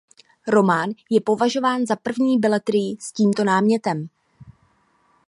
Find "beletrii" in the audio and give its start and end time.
2.39-2.97